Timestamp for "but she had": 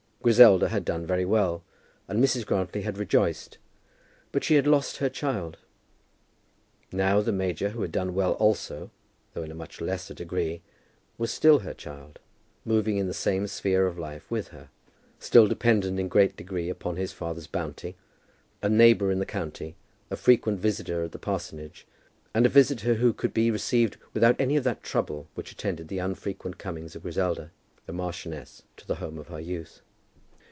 4.31-4.67